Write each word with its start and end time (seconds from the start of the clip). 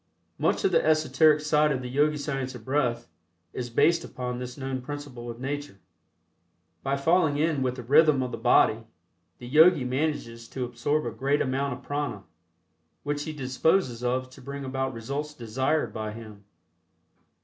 Much 0.39 0.63
of 0.63 0.71
the 0.71 0.83
esoteric 0.83 1.39
side 1.41 1.71
of 1.71 1.83
the 1.83 1.87
Yogi 1.87 2.17
Science 2.17 2.55
of 2.55 2.65
Breath 2.65 3.07
is 3.53 3.69
based 3.69 4.03
upon 4.03 4.39
this 4.39 4.57
known 4.57 4.81
principle 4.81 5.29
of 5.29 5.39
nature. 5.39 5.77
By 6.81 6.97
falling 6.97 7.37
in 7.37 7.61
with 7.61 7.75
the 7.75 7.83
rhythm 7.83 8.23
of 8.23 8.31
the 8.31 8.37
body, 8.39 8.87
the 9.37 9.47
Yogi 9.47 9.83
manages 9.83 10.47
to 10.47 10.65
absorb 10.65 11.05
a 11.05 11.11
great 11.15 11.39
amount 11.39 11.73
of 11.73 11.83
Prana, 11.83 12.23
which 13.03 13.25
he 13.25 13.31
disposes 13.31 14.03
of 14.03 14.27
to 14.31 14.41
bring 14.41 14.65
about 14.65 14.91
results 14.95 15.35
desired 15.35 15.93
by 15.93 16.13
him. 16.13 16.45